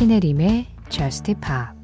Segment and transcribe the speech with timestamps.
[0.00, 1.78] 신혜림의 Just Pop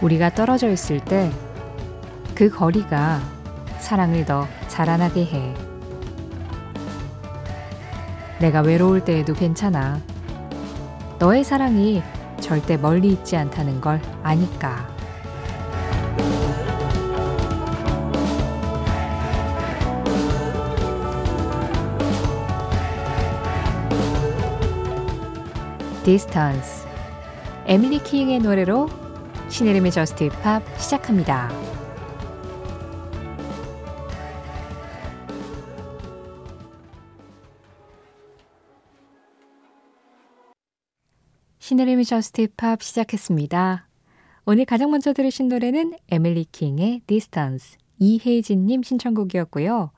[0.00, 1.30] 우리가 떨어져 있을 때
[2.34, 3.20] 그 거리가
[3.78, 5.54] 사랑을 더 자라나게 해.
[8.40, 10.00] 내가 외로울 때에도 괜찮아.
[11.18, 12.02] 너의 사랑이
[12.40, 14.97] 절대 멀리 있지 않다는 걸 아니까.
[26.08, 26.86] 디스턴스
[27.66, 28.88] 에밀리 킹의 노래로
[29.50, 31.50] 신혜림의 저스트 팝 시작합니다.
[41.58, 43.86] 신혜림의 JUST POP 시작했습니다.
[44.46, 49.90] 오늘 가장 먼저 들으신 노래는 에밀리 킹의 Distance 이혜진님 신청곡이었고요.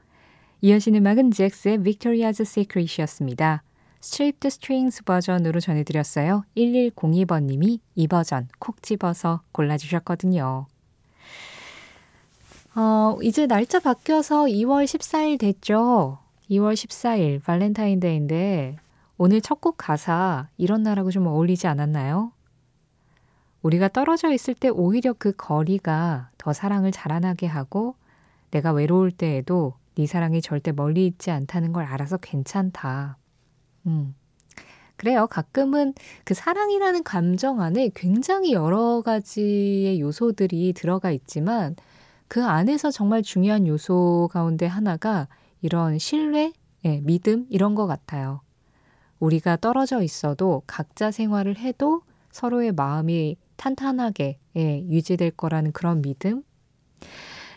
[0.63, 3.63] 이어진 음악은 잭스의 Victoria's Secret이었습니다.
[4.01, 6.45] Stripped Strings 버전으로 전해드렸어요.
[6.57, 10.67] 1102번님이 이 버전 콕 집어서 골라주셨거든요.
[12.77, 16.19] 어, 이제 날짜 바뀌어서 2월 14일 됐죠?
[16.51, 18.77] 2월 14일 발렌타인데이인데
[19.19, 22.33] 오늘 첫 곡 가사 이런 날하고 좀 어울리지 않았나요?
[23.63, 27.95] 우리가 떨어져 있을 때 오히려 그 거리가 더 사랑을 자라나게 하고
[28.51, 33.19] 내가 외로울 때에도 네 사랑이 절대 멀리 있지 않다는 걸 알아서 괜찮다.
[33.87, 34.15] 음.
[34.97, 35.27] 그래요.
[35.27, 41.75] 가끔은 그 사랑이라는 감정 안에 굉장히 여러 가지의 요소들이 들어가 있지만
[42.29, 45.27] 그 안에서 정말 중요한 요소 가운데 하나가
[45.63, 46.53] 이런 신뢰,
[46.85, 48.43] 예, 믿음 이런 것 같아요.
[49.19, 56.43] 우리가 떨어져 있어도 각자 생활을 해도 서로의 마음이 탄탄하게 예, 유지될 거라는 그런 믿음.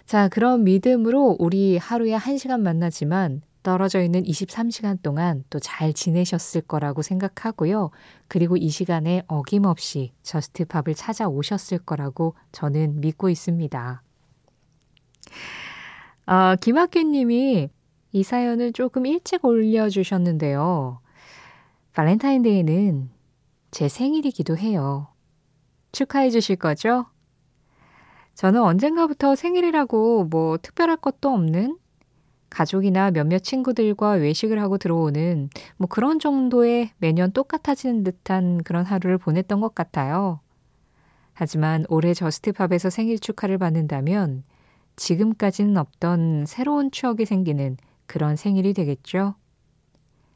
[0.06, 6.62] 자, 그런 믿음으로 우리 하루에 한 시간 만나지만 떨어져 있는 23시간 동안 또 잘 지내셨을
[6.62, 7.92] 거라고 생각하고요.
[8.28, 14.04] 그리고 이 시간에 어김없이 저스트 팝을 찾아오셨을 거라고 저는 믿고 있습니다.
[16.26, 17.70] 어, 김학규 님이
[18.12, 21.00] 이 사연을 조금 일찍 올려주셨는데요.
[21.94, 23.10] 발렌타인데이는
[23.72, 25.08] 제 생일이기도 해요.
[25.92, 27.06] 축하해 주실 거죠?
[28.36, 31.78] 저는 언젠가부터 생일이라고 뭐 특별할 것도 없는
[32.54, 39.60] 가족이나 몇몇 친구들과 외식을 하고 들어오는 뭐 그런 정도의 매년 똑같아지는 듯한 그런 하루를 보냈던
[39.60, 40.40] 것 같아요.
[41.34, 44.44] 하지만 올해 JUST POP에서 생일 축하를 받는다면
[44.96, 47.76] 지금까지는 없던 새로운 추억이 생기는
[48.06, 49.34] 그런 생일이 되겠죠.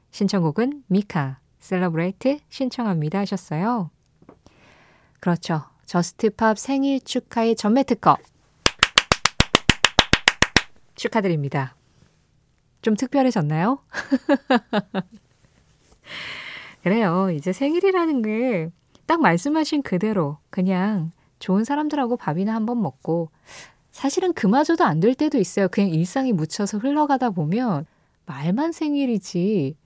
[0.10, 3.92] 신청곡은 미카, Celebrate 신청합니다 하셨어요.
[5.20, 5.62] 그렇죠.
[5.86, 8.18] JUST POP 생일 축하의 전매 특허
[10.96, 11.77] 축하드립니다.
[12.82, 13.80] 좀 특별해졌나요?
[16.84, 17.32] 그래요.
[17.32, 18.70] 이제 생일이라는 게
[19.08, 23.30] 딱 말씀하신 그대로 그냥 좋은 사람들하고 밥이나 한번 먹고
[23.92, 25.70] 사실은 그마저도 안 될 때도 있어요.
[25.70, 27.86] 그냥 일상이 묻혀서 흘러가다 보면
[28.26, 29.78] 말만 생일이지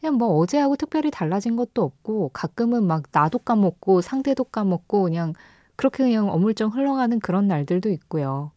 [0.00, 5.34] 그냥 뭐 어제하고 특별히 달라진 것도 없고 가끔은 막 나도 까먹고 상대도 까먹고 그냥
[5.76, 8.52] 그렇게 그냥 어물쩡 흘러가는 그런 날들도 있고요.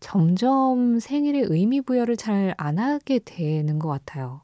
[0.00, 4.42] 점점 생일의 의미 부여를 잘 안 하게 되는 것 같아요.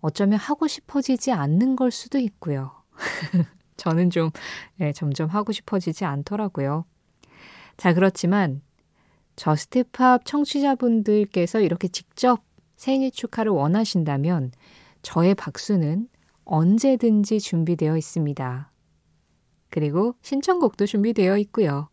[0.00, 2.72] 어쩌면 하고 싶어지지 않는 걸 수도 있고요.
[3.76, 4.30] 저는 좀
[4.76, 6.84] 네, 점점 하고 싶어지지 않더라고요.
[7.76, 8.62] 자, 그렇지만
[9.36, 12.44] JUST POP 청취자분들께서 이렇게 직접
[12.76, 14.52] 생일 축하를 원하신다면
[15.02, 16.08] 저의 박수는
[16.44, 18.70] 언제든지 준비되어 있습니다.
[19.70, 21.88] 그리고 신청곡도 준비되어 있고요.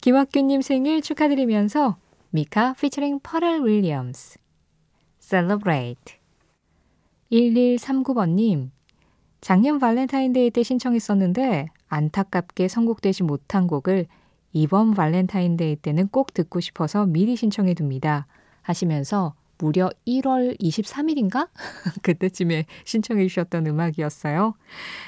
[0.00, 1.96] 김학규님 생일 축하드리면서
[2.30, 4.38] 미카 피처링 퍼렐 윌리엄스
[5.18, 6.14] Celebrate
[7.32, 8.70] 1139번님
[9.40, 14.06] 작년 발렌타인데이 때 신청했었는데 안타깝게 선곡되지 못한 곡을
[14.52, 18.26] 이번 발렌타인데이 때는 꼭 듣고 싶어서 미리 신청해 둡니다.
[18.62, 21.48] 하시면서 무려 1월 23일인가?
[22.02, 24.54] 그때쯤에 신청해 주셨던 음악이었어요.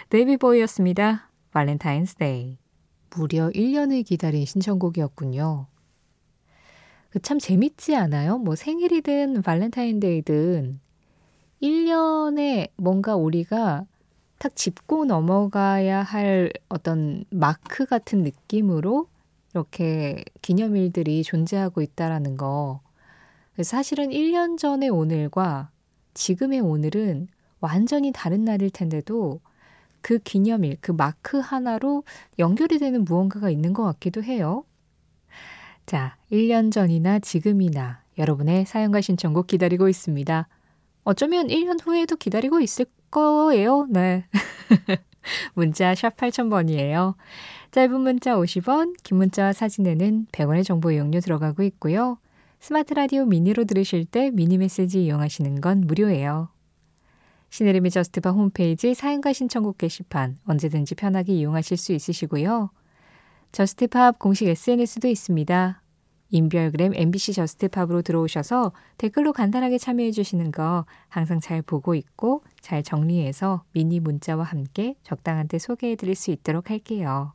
[0.09, 1.31] 데이비드 보위였습니다.
[1.53, 2.59] Valentine's Day.
[3.15, 5.67] 무려 1년을 기다린 신청곡이었군요.
[7.11, 8.39] 그 참 재밌지 않아요?
[8.39, 10.81] 뭐 생일이든 발렌타인데이든
[11.63, 13.85] 1년에 뭔가 우리가
[14.39, 19.09] 탁 짚고 넘어가야 할 어떤 마크 같은 느낌으로
[19.53, 22.81] 이렇게 기념일들이 존재하고 있다라는 거.
[23.63, 25.71] 사실은 1년 전의 오늘과
[26.15, 27.29] 지금의 오늘은
[27.61, 29.41] 완전히 다른 날일 텐데도
[30.03, 32.05] 그 기념일, 그 마크 하나로
[32.39, 34.65] 연결이 되는 무언가가 있는 것 같기도 해요.
[35.87, 40.49] 자, 1년 전이나 지금이나 여러분의 사연과 신청곡 기다리고 있습니다.
[41.05, 43.87] 어쩌면 1년 후에도 기다리고 있을 거예요.
[43.91, 44.25] 네.
[45.55, 47.15] 문자 샵 8000번이에요.
[47.73, 52.19] 짧은 문자 50원, 긴 문자 사진에는 100원의 정보 이용료 들어가고 있고요.
[52.59, 56.49] 스마트 라디오 미니로 들으실 때 미니 메시지 이용하시는 건 무료예요.
[57.51, 62.71] 신혜림의 JUST POP 홈페이지 사연과 신청곡 게시판 언제든지 편하게 이용하실 수 있으시고요.
[63.53, 65.83] JUST POP 공식 SNS도 있습니다.
[66.33, 72.85] 인별그램 MBC JUST POP으로 들어오셔서 댓글로 간단하게 참여해 주시는 거 항상 잘 보고 있고 잘
[72.85, 77.33] 정리해서 미니 문자와 함께 적당한 때 소개해 드릴 수 있도록 할게요.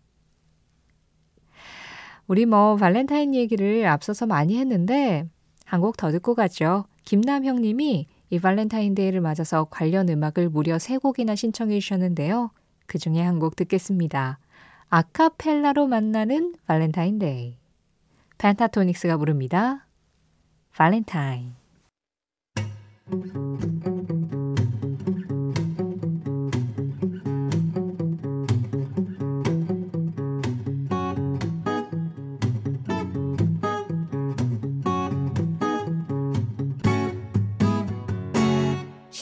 [2.27, 5.27] 우리 뭐 발렌타인 얘기를 앞서서 많이 했는데
[5.65, 6.85] 한 곡 더 듣고 가죠.
[7.03, 12.51] 김남형 님이 이 발렌타인데이를 맞아서 관련 음악을 무려 3곡이나 신청해 주셨는데요.
[12.87, 14.39] 그 중에 한 곡 듣겠습니다.
[14.89, 17.57] 아카펠라로 만나는 발렌타인데이.
[18.37, 19.85] 펜타토닉스가 부릅니다.
[20.73, 21.53] 발렌타인.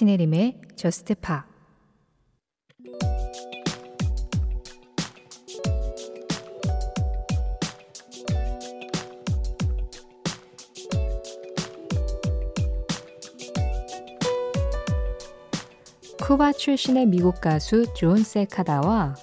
[0.03, 1.45] 신혜림의 JUST POP
[16.21, 19.15] 쿠바 출신의 미국 가수 존 세카다와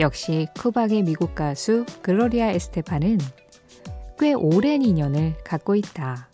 [0.00, 3.18] 역시 쿠바계 미국 가수 글로리아 에스테판은
[4.18, 6.27] 꽤 오랜 인연을 갖고 있다.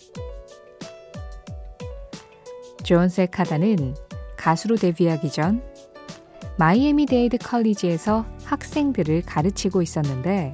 [2.84, 3.94] 존 세카다는
[4.36, 5.62] 가수로 데뷔하기 전
[6.58, 10.52] 마이애미 데이드 College에서 학생들을 가르치고 있었는데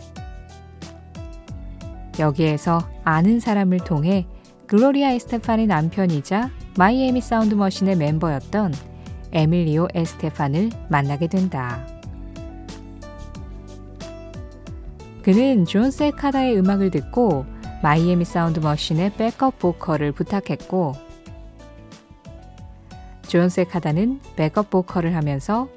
[2.21, 4.27] 여기에서 아는 사람을 통해
[4.67, 8.75] 글로리아 에스테판의 남편이자 마이애미 사운드 머신의 멤버였던
[9.33, 11.85] 에밀리오 에스테판을 만나게 된다.
[15.23, 17.45] 그는 존 세카다의 음악을 듣고
[17.83, 21.11] 마이애미 사운드 머신의 백업 보컬을 부탁했고
[23.31, 25.69] 존 세카다는 백업 보컬을 하면서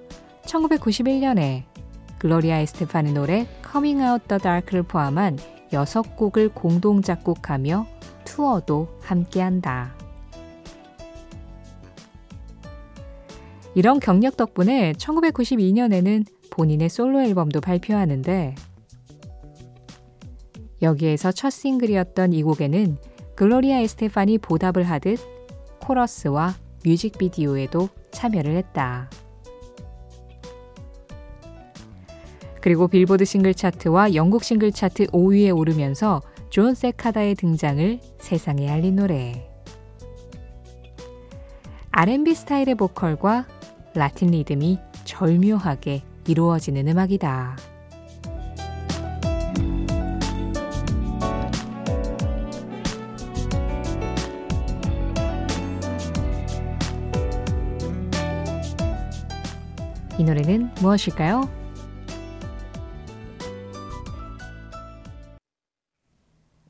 [0.41, 1.61] 1991년에
[2.17, 5.37] 글로리아 에스테판의 노래 Coming Out the Dark를 포함한
[5.69, 7.85] 6곡을 공동 작곡하며
[8.25, 9.95] 투어도 함께한다.
[13.75, 18.55] 이런 경력 덕분에 1992년에는 본인의 솔로 앨범도 발표하는데
[20.81, 22.97] 여기에서 첫 싱글이었던 이 곡에는
[23.35, 25.19] 글로리아 에스테판이 보답을 하듯
[25.81, 29.09] 코러스와 뮤직비디오에도 참여를 했다.
[32.61, 39.49] 그리고 빌보드 싱글 차트와 영국 싱글 차트 5위에 오르면서 존 세카다의 등장을 세상에 알린 노래.
[41.91, 43.47] R&B 스타일의 보컬과
[43.93, 47.72] 라틴 리듬이 절묘하게 이루어지는 음악이다.
[60.19, 61.49] 이 노래는 무엇일까요?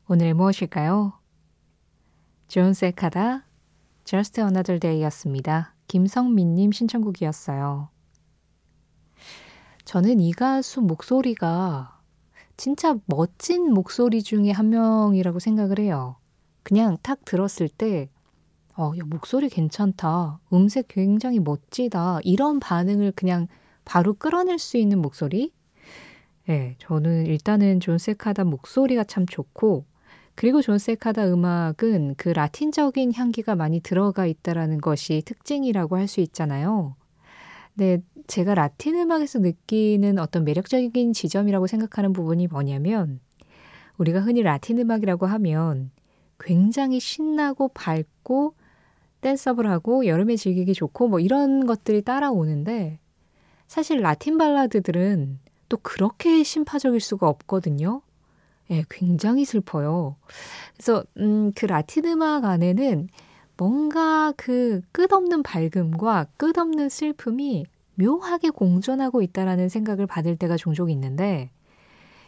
[0.08, 1.12] 오늘 무엇일까요?
[2.48, 3.46] 존 세카다
[4.06, 5.76] Just Another Day였습니다.
[5.90, 7.90] 김성민님 신청곡이었어요.
[9.84, 12.00] 저는 이 가수 목소리가
[12.56, 16.16] 진짜 멋진 목소리 중에 한 명이라고 생각을 해요.
[16.64, 18.10] 그냥 탁 들었을 때
[18.75, 20.39] 어, 야, 목소리 괜찮다.
[20.51, 22.20] 음색 굉장히 멋지다.
[22.24, 23.48] 이런 반응을 그냥
[23.86, 25.51] 바로 끌어낼 수 있는 목소리?
[26.48, 29.86] 네, 저는 일단은 존 세카다 목소리가 참 좋고,
[30.36, 36.96] 그리고 존 세카다 음악은 그 라틴적인 향기가 많이 들어가 있다라는 것이 특징이라고 할 수 있잖아요.
[37.75, 43.20] 네, 제가 라틴 음악에서 느끼는 어떤 매력적인 지점이라고 생각하는 부분이 뭐냐면,
[43.98, 45.92] 우리가 흔히 라틴 음악이라고 하면
[46.39, 48.56] 굉장히 신나고 밝고
[49.24, 53.00] 댄서블 하고 여름에 즐기기 좋고 뭐 이런 것들이 따라오는데
[53.68, 55.39] 사실 라틴 발라드들은
[55.70, 58.01] 또 그렇게 심파적일 수가 없거든요.
[58.70, 60.15] 예, 굉장히 슬퍼요.
[60.74, 63.08] 그래서 음, 그 라틴 음악 안에는
[63.58, 67.65] 뭔가 그 끝없는 밝음과 끝없는 슬픔이
[67.96, 71.51] 묘하게 공존하고 있다라는 생각을 받을 때가 종종 있는데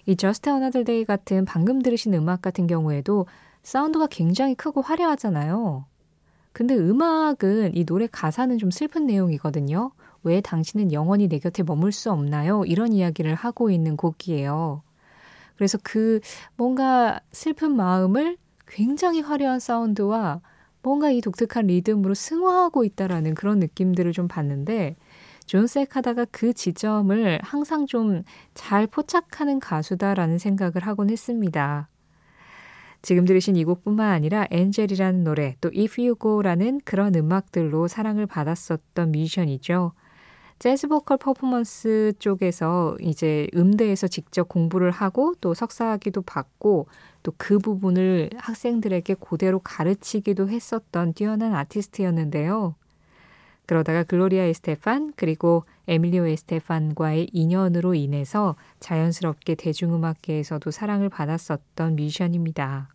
[0.05, 3.25] 이 Just Another Day 같은 방금 들으신 음악 같은 경우에도
[3.63, 5.85] 사운드가 굉장히 크고 화려하잖아요.
[6.55, 9.91] 근데 음악은 이 노래 가사는 좀 슬픈 내용이거든요.
[10.23, 12.63] 왜 당신은 영원히 내 곁에 머물 수 없나요?
[12.63, 14.81] 이런 이야기를 하고 있는 곡이에요.
[15.57, 16.21] 그래서 그
[16.55, 20.39] 뭔가 슬픈 마음을 굉장히 화려한 사운드와
[20.81, 24.95] 뭔가 이 독특한 리듬으로 승화하고 있다라는 그런 느낌들을 좀 봤는데
[25.45, 31.89] 존 세카다가 그 지점을 항상 좀 잘 포착하는 가수다라는 생각을 하곤 했습니다.
[33.05, 39.11] 지금 들으신 이 곡뿐만 아니라 Angel이라는 노래 또 If You Go라는 그런 음악들로 사랑을 받았었던
[39.11, 39.91] 뮤지션이죠.
[40.57, 46.87] 재즈 보컬 퍼포먼스 쪽에서 이제 음대에서 직접 공부를 하고 또 석사학위도 받고
[47.21, 52.73] 또 그 부분을 학생들에게 그대로 가르치기도 했었던 뛰어난 아티스트였는데요.
[53.67, 62.94] 그러다가 글로리아 에스테판 그리고 에밀리오 에스테판과의 인연으로 인해서 자연스럽게 대중음악계에서도 사랑을 받았었던 뮤지션입니다.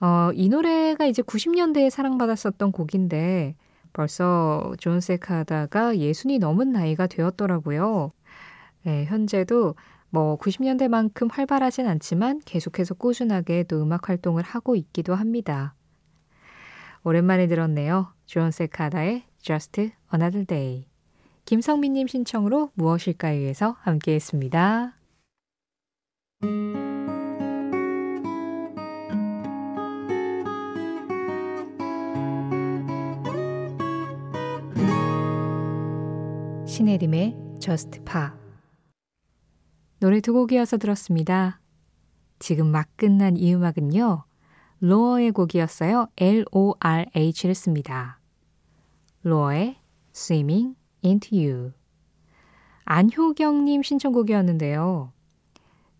[0.00, 3.54] 어, 이 노래가 이제 90년대에 사랑받았었던 곡인데
[3.92, 8.12] 벌써 존 세카다가 예순이 넘은 나이가 되었더라고요.
[8.82, 9.74] 네, 현재도
[10.10, 15.74] 뭐 90년대만큼 활발하진 않지만 계속해서 꾸준하게 또 음악 활동을 하고 있기도 합니다.
[17.02, 18.12] 오랜만에 들었네요.
[18.26, 20.86] 존 세카다의 Just Another Day.
[21.44, 24.94] 김성민님 신청으로 무엇일까요에서 함께 했습니다.
[36.74, 38.30] 신혜림의 Just Pa
[40.00, 41.60] 노래 두 곡이어서 들었습니다.
[42.40, 44.24] 지금 막 끝난 이 음악은요.
[44.80, 46.08] 로어의 곡이었어요.
[46.16, 48.18] L-O-R-H를 씁니다.
[49.22, 49.76] 로어의
[50.16, 51.74] Swimming into You
[52.86, 55.12] 안효경님 신청곡이었는데요.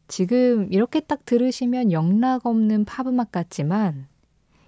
[0.09, 4.09] 지금 이렇게 딱 들으시면 영락 없는 팝음악 같지만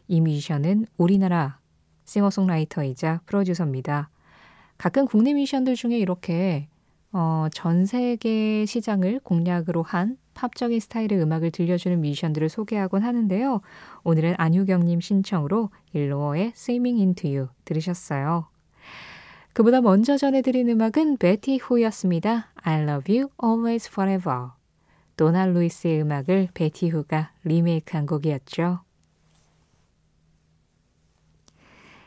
[0.06, 1.58] 이 뮤지션은 우리나라
[2.04, 4.10] 싱어송라이터이자 프로듀서입니다.
[4.78, 6.68] 가끔 국내 뮤지션들 중에 이렇게
[7.12, 13.62] 어, 전 세계 시장을 공략으로 한 팝적인 스타일의 음악을 들려주는 뮤지션들을 소개하곤 하는데요.
[14.04, 18.49] 오늘은 안유경님 신청으로 일로어의 Swimming Into You 들으셨어요.
[19.54, 22.52] 그보다 먼저 전해드린 음악은 베티 후였습니다.
[22.56, 24.49] I love you always forever.
[25.16, 28.80] 도나 루이스의 음악을 베티 후가 리메이크한 곡이었죠.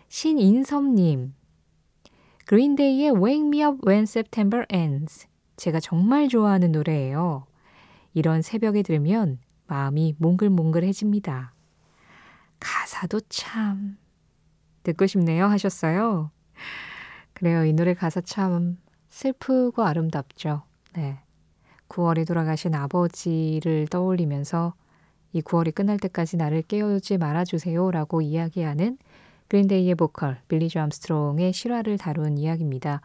[0.09, 1.33] 신인섭님,
[2.49, 5.27] 그린데이의 Wake Me Up When September Ends.
[5.55, 7.45] 제가 정말 좋아하는 노래예요.
[8.15, 9.37] 이런 새벽에 들으면
[9.67, 11.53] 마음이 몽글몽글해집니다.
[12.59, 13.99] 가사도 참
[14.81, 16.31] 듣고 싶네요 하셨어요.
[17.33, 17.65] 그래요.
[17.65, 18.79] 이 노래 가사 참
[19.09, 20.63] 슬프고 아름답죠.
[20.95, 21.19] 네.
[21.87, 24.73] 9월에 돌아가신 아버지를 떠올리면서
[25.33, 28.97] 이 9월이 끝날 때까지 나를 깨우지 말아주세요 라고 이야기하는
[29.49, 33.01] 그린데이의 보컬 빌리 조 암스트롱의 실화를 다룬 이야기입니다.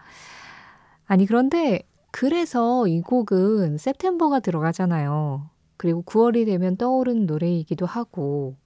[1.06, 5.50] 아니 그런데 그래서 이 곡은 september가 들어가잖아요.
[5.76, 8.56] 그리고 9월이 되면 떠오르는 노래이기도 하고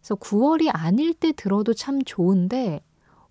[0.00, 2.80] 그래서 9월이 아닐 때 들어도 참 좋은데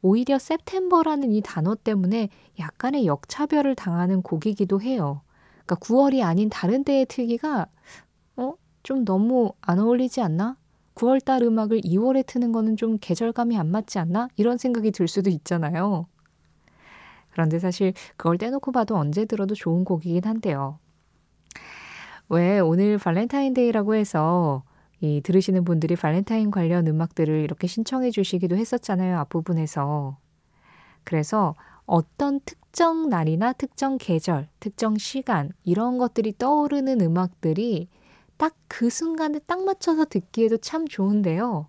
[0.01, 2.29] 오히려 september라는 이 단어 때문에
[2.59, 5.21] 약간의 역차별을 당하는 곡이기도 해요.
[5.65, 7.67] 그러니까 9월이 아닌 다른 때에 틀기가
[8.37, 8.53] 어?
[8.83, 10.57] 좀 너무 안 어울리지 않나?
[10.95, 14.27] 9월달 음악을 2월에 트는 거는 좀 계절감이 안 맞지 않나?
[14.35, 16.07] 이런 생각이 들 수도 있잖아요.
[17.31, 20.79] 그런데 사실 그걸 떼놓고 봐도 언제 들어도 좋은 곡이긴 한데요.
[22.29, 24.63] 왜 오늘 발렌타인데이라고 해서
[25.01, 29.17] 이 들으시는 분들이 발렌타인 관련 음악들을 이렇게 신청해 주시기도 했었잖아요.
[29.19, 30.17] 앞부분에서.
[31.03, 31.55] 그래서
[31.85, 37.89] 어떤 특정 날이나 특정 계절, 특정 시간 이런 것들이 떠오르는 음악들이
[38.41, 41.67] 딱 그 순간에 딱 맞춰서 듣기에도 참 좋은데요.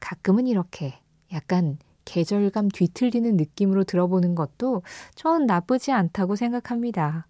[0.00, 0.98] 가끔은 이렇게
[1.32, 4.82] 약간 계절감 뒤틀리는 느낌으로 들어보는 것도
[5.14, 7.28] 전 나쁘지 않다고 생각합니다.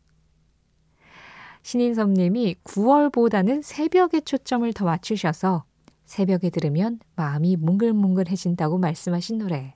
[1.62, 5.64] 신인섭님이 9월보다는 새벽에 초점을 더 맞추셔서
[6.06, 9.74] 새벽에 들으면 마음이 뭉글뭉글해진다고 말씀하신 노래.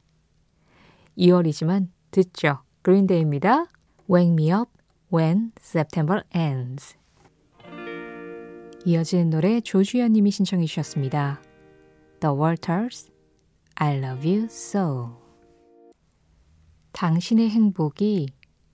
[1.18, 2.60] 2월이지만 듣죠.
[2.80, 3.66] 그린데이입니다.
[4.08, 4.70] Wake me up
[5.12, 7.01] when September ends.
[8.84, 11.40] 이어지는 노래 조주연 님이 신청해 주셨습니다.
[12.20, 13.10] The Walters,
[13.76, 15.22] I love you so.
[16.92, 18.28] 당신의 행복이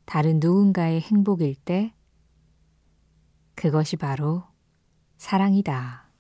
[0.07, 1.93] 다른 누군가의 행복일 때
[3.55, 4.45] 그것이 바로
[5.19, 6.11] 사랑이다.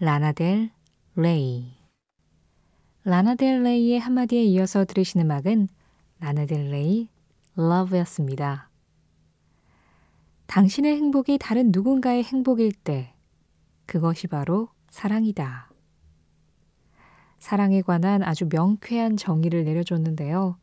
[0.00, 0.70] 라나델
[1.16, 1.76] 레이
[3.04, 5.68] 라나델 레이의 한마디에 이어서 들으시는 음악은
[6.20, 7.08] 라나델 레이
[7.58, 8.69] Love였습니다.
[10.50, 13.14] 당신의 행복이 다른 누군가의 행복일 때
[13.86, 15.70] 그것이 바로 사랑이다.
[17.38, 20.56] 사랑에 관한 아주 명쾌한 정의를 내려줬는데요.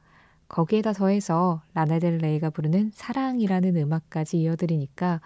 [0.49, 5.21] 거기에다 더해서 라나델레이가 부르는 사랑이라는 음악까지 이어드리니까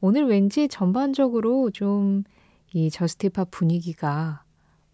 [0.00, 2.24] 오늘 왠지 전반적으로 좀
[2.76, 4.44] 이 저스티팝 분위기가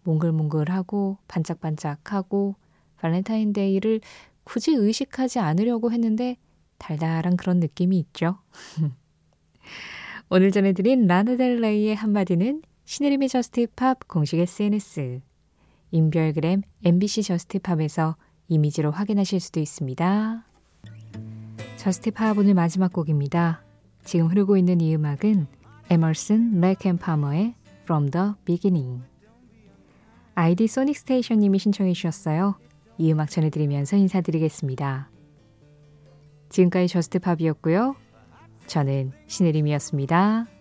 [0.03, 2.55] 몽글몽글하고 반짝반짝하고
[2.95, 3.99] 발렌타인데이를
[4.45, 6.37] 굳이 의식하지 않으려고 했는데
[6.77, 8.37] 달달한 그런 느낌이 있죠.
[10.29, 15.21] 오늘 전해드린 라나델레이의 한마디는 신혜림의 저스티팝 공식 SNS
[15.91, 18.15] 인별그램 MBC 저스티팝에서
[18.47, 20.45] 이미지로 확인하실 수도 있습니다.
[21.77, 23.63] Just Pop 오늘 마지막 곡입니다.
[24.03, 25.47] 지금 흐르고 있는 이 음악은
[25.89, 29.03] 에머슨 레이크 앤 파머의 From the Beginning
[30.35, 32.55] 아이디 소닉 스테이션님이 신청해 주셨어요.
[32.97, 35.09] 이 음악 전해드리면서 인사드리겠습니다.
[36.49, 37.95] 지금까지 Just Pop이었고요.
[38.67, 40.52] 저는 신혜림이었습니다.